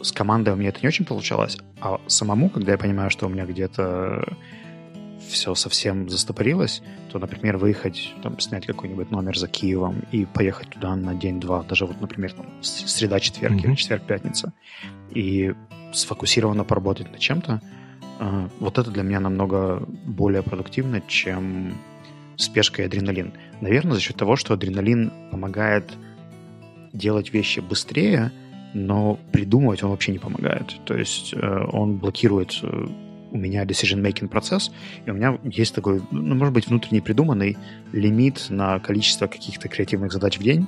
[0.03, 3.29] с командой у меня это не очень получалось, а самому, когда я понимаю, что у
[3.29, 4.37] меня где-то
[5.31, 10.95] все совсем застопорилось, то, например, выехать, там, снять какой-нибудь номер за Киевом и поехать туда
[10.97, 13.64] на день-два, даже вот, например, там, среда-четверг mm-hmm.
[13.64, 14.53] или четверг-пятница,
[15.11, 15.55] и
[15.93, 17.61] сфокусированно поработать над чем-то,
[18.21, 21.75] э, вот это для меня намного более продуктивно, чем
[22.37, 23.33] спешка и адреналин.
[23.61, 25.93] Наверное, за счет того, что адреналин помогает
[26.93, 28.33] делать вещи быстрее,
[28.75, 30.75] но придумывать он вообще не помогает.
[30.85, 32.87] То есть э, он блокирует э,
[33.31, 34.73] у меня decision-making процесс,
[35.07, 37.57] и у меня есть такой, ну, может быть, внутренний придуманный
[37.93, 40.66] лимит на количество каких-то креативных задач в день.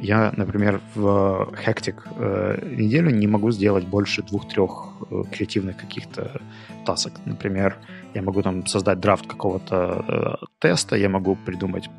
[0.00, 6.40] Я, например, в Hectic э, неделю не могу сделать больше двух-трех э, креативных каких-то
[6.86, 7.20] тасок.
[7.26, 7.76] Например,
[8.14, 11.90] я могу там создать драфт какого-то э, теста, я могу придумать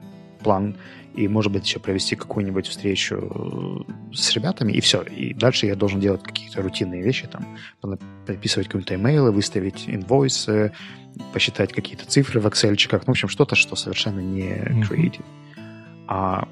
[0.42, 0.76] план
[1.16, 5.02] и, может быть, еще провести какую-нибудь встречу э, с ребятами, и все.
[5.02, 7.58] И дальше я должен делать какие-то рутинные вещи, там,
[8.26, 10.72] подписывать какие-то имейлы, выставить инвойсы,
[11.34, 14.54] посчитать какие-то цифры в Excel, ну, в общем, что-то, что совершенно не
[14.88, 15.26] creative.
[15.56, 16.06] Mm-hmm.
[16.08, 16.48] А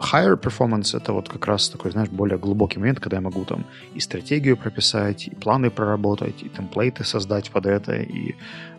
[0.00, 3.64] higher performance— это вот как раз такой, знаешь, более глубокий момент, когда я могу там
[3.94, 8.34] и стратегию прописать, и планы проработать, и темплейты создать под это, и,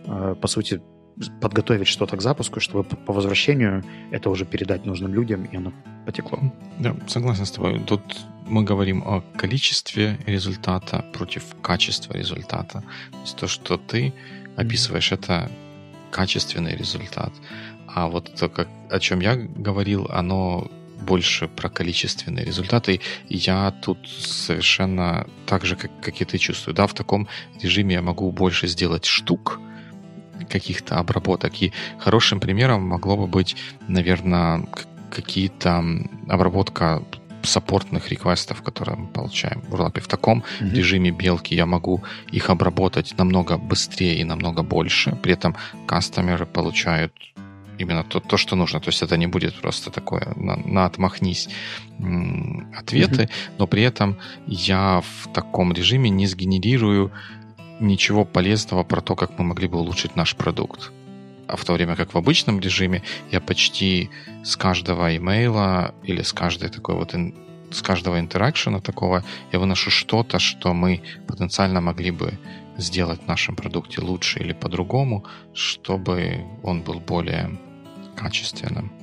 [0.05, 0.81] э, по сути,
[1.41, 5.73] подготовить что-то к запуску, чтобы по возвращению это уже передать нужным людям, и оно
[6.05, 6.39] потекло.
[6.79, 7.79] Да, согласен с тобой.
[7.85, 8.01] Тут
[8.45, 12.83] мы говорим о количестве результата против качества результата.
[13.11, 14.13] То есть то, что ты
[14.57, 15.49] описываешь, это
[16.11, 17.33] качественный результат.
[17.87, 20.69] А вот то, как, о чем я говорил, оно
[21.01, 23.01] больше про количественные результаты.
[23.29, 26.75] И я тут совершенно так же, как, как и ты чувствую.
[26.75, 27.27] Да, в таком
[27.61, 29.59] режиме я могу больше сделать штук,
[30.49, 31.61] каких-то обработок.
[31.61, 33.55] И хорошим примером могло бы быть,
[33.87, 34.65] наверное,
[35.09, 35.83] какие-то
[36.27, 37.03] обработка
[37.43, 39.99] саппортных реквестов, которые мы получаем в Rollup.
[39.99, 40.75] В таком mm-hmm.
[40.75, 45.15] режиме белки я могу их обработать намного быстрее и намного больше.
[45.23, 45.55] При этом
[45.87, 47.13] кастомеры получают
[47.77, 48.79] именно то, то, что нужно.
[48.79, 51.49] То есть это не будет просто такое на, на отмахнись
[52.77, 53.51] ответы, mm-hmm.
[53.57, 54.17] но при этом
[54.47, 57.11] я в таком режиме не сгенерирую
[57.81, 60.91] ничего полезного про то, как мы могли бы улучшить наш продукт.
[61.47, 64.09] А в то время как в обычном режиме я почти
[64.43, 67.13] с каждого имейла или с каждой такой вот
[67.71, 72.37] с каждого интеракшена такого я выношу что-то, что мы потенциально могли бы
[72.77, 77.57] сделать в нашем продукте лучше или по-другому, чтобы он был более
[78.15, 79.00] качественным.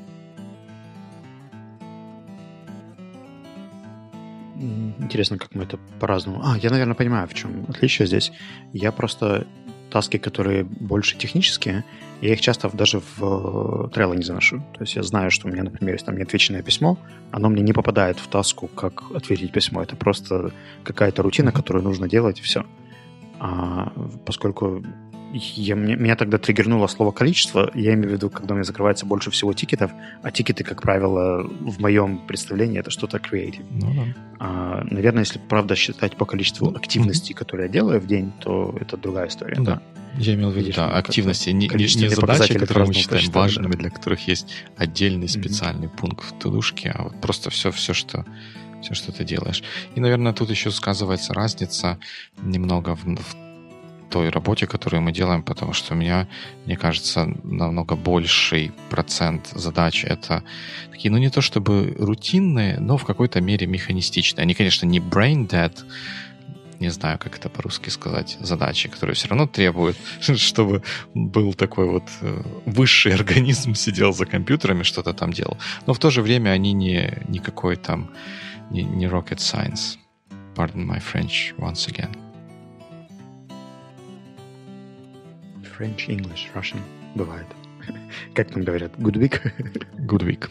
[4.58, 6.40] Интересно, как мы это по-разному...
[6.44, 8.32] А, я, наверное, понимаю, в чем отличие здесь.
[8.72, 9.46] Я просто
[9.90, 11.84] таски, которые больше технические,
[12.20, 14.58] я их часто даже в э, Trello не заношу.
[14.74, 16.98] То есть я знаю, что у меня, например, есть там неотвеченное письмо,
[17.30, 19.82] оно мне не попадает в таску, как ответить письмо.
[19.82, 20.52] Это просто
[20.82, 22.66] какая-то рутина, которую нужно делать, и все.
[23.38, 23.92] А
[24.26, 24.84] поскольку
[25.32, 27.70] я, мне, меня тогда триггернуло слово количество.
[27.74, 29.90] Я имею в виду, когда у меня закрывается больше всего тикетов,
[30.22, 33.64] а тикеты, как правило, в моем представлении это что-то creative.
[33.70, 34.14] Ну, да.
[34.38, 37.38] а, наверное, если правда считать по количеству активностей, mm-hmm.
[37.38, 39.56] которые я делаю в день, то это другая история.
[39.56, 39.62] Да.
[39.62, 39.82] да.
[40.16, 43.78] Я имел в виду, да, активности, не, не задачи, которые мы считаем посчитали, важными, да.
[43.78, 45.96] для которых есть отдельный специальный mm-hmm.
[45.96, 48.24] пункт в тудушке, а вот просто все, все, что
[48.80, 49.62] все, что ты делаешь.
[49.94, 51.98] И, наверное, тут еще сказывается разница
[52.42, 53.47] немного в, в
[54.10, 56.26] той работе, которую мы делаем, потому что у меня,
[56.66, 60.42] мне кажется, намного больший процент задач это
[60.90, 64.42] такие, ну не то чтобы рутинные, но в какой-то мере механистичные.
[64.42, 65.72] Они, конечно, не brain dead,
[66.80, 70.82] не знаю, как это по-русски сказать, задачи, которые все равно требуют, чтобы
[71.14, 75.56] был такой вот э, высший организм, сидел за компьютерами, что-то там делал.
[75.86, 78.10] Но в то же время они не, никакой там,
[78.70, 79.98] не, не rocket science.
[80.54, 82.27] Pardon my French once again.
[85.78, 86.80] French, English, Russian.
[87.14, 87.46] Бывает.
[88.34, 88.90] Как там говорят?
[88.98, 89.40] Good week?
[90.06, 90.50] Good week.